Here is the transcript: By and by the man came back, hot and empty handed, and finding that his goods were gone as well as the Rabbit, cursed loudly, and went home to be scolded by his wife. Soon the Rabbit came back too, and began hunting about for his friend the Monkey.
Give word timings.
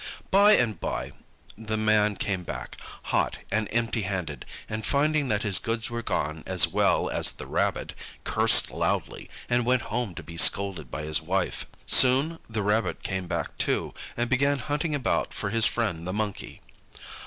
By 0.31 0.53
and 0.53 0.79
by 0.79 1.11
the 1.55 1.77
man 1.77 2.15
came 2.15 2.43
back, 2.43 2.75
hot 3.13 3.37
and 3.51 3.67
empty 3.71 4.01
handed, 4.01 4.47
and 4.67 4.83
finding 4.83 5.27
that 5.27 5.43
his 5.43 5.59
goods 5.59 5.91
were 5.91 6.01
gone 6.01 6.41
as 6.47 6.65
well 6.67 7.07
as 7.11 7.31
the 7.33 7.45
Rabbit, 7.45 7.93
cursed 8.23 8.71
loudly, 8.71 9.29
and 9.47 9.63
went 9.63 9.83
home 9.93 10.15
to 10.15 10.23
be 10.23 10.37
scolded 10.37 10.89
by 10.89 11.03
his 11.03 11.21
wife. 11.21 11.67
Soon 11.85 12.39
the 12.49 12.63
Rabbit 12.63 13.03
came 13.03 13.27
back 13.27 13.55
too, 13.59 13.93
and 14.17 14.27
began 14.27 14.57
hunting 14.57 14.95
about 14.95 15.35
for 15.35 15.51
his 15.51 15.67
friend 15.67 16.07
the 16.07 16.13
Monkey. 16.13 16.61